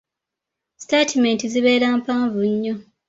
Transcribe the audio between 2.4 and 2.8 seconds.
nnyo.